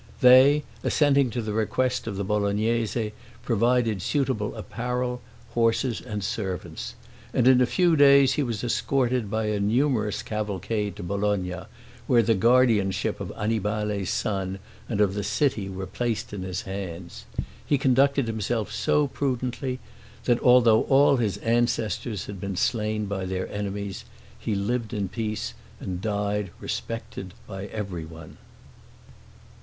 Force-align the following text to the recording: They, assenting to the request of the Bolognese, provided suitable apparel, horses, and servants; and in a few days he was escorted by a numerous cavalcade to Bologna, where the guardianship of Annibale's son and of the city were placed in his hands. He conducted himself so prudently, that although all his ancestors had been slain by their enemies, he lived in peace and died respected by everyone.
They, 0.21 0.63
assenting 0.83 1.29
to 1.29 1.43
the 1.43 1.53
request 1.53 2.07
of 2.07 2.15
the 2.17 2.23
Bolognese, 2.23 3.13
provided 3.45 4.01
suitable 4.01 4.55
apparel, 4.55 5.21
horses, 5.53 6.01
and 6.01 6.23
servants; 6.23 6.95
and 7.35 7.47
in 7.47 7.61
a 7.61 7.67
few 7.67 7.95
days 7.95 8.33
he 8.33 8.41
was 8.41 8.63
escorted 8.63 9.29
by 9.29 9.45
a 9.45 9.59
numerous 9.59 10.23
cavalcade 10.23 10.95
to 10.95 11.03
Bologna, 11.03 11.67
where 12.07 12.23
the 12.23 12.33
guardianship 12.33 13.19
of 13.21 13.31
Annibale's 13.37 14.09
son 14.09 14.57
and 14.89 15.01
of 15.01 15.13
the 15.13 15.23
city 15.23 15.69
were 15.69 15.85
placed 15.85 16.33
in 16.33 16.41
his 16.41 16.63
hands. 16.63 17.25
He 17.63 17.77
conducted 17.77 18.25
himself 18.25 18.71
so 18.71 19.05
prudently, 19.05 19.77
that 20.23 20.39
although 20.41 20.81
all 20.85 21.17
his 21.17 21.37
ancestors 21.37 22.25
had 22.25 22.41
been 22.41 22.55
slain 22.55 23.05
by 23.05 23.25
their 23.25 23.47
enemies, 23.51 24.03
he 24.39 24.55
lived 24.55 24.95
in 24.95 25.09
peace 25.09 25.53
and 25.79 26.01
died 26.01 26.49
respected 26.59 27.35
by 27.45 27.67
everyone. 27.67 28.37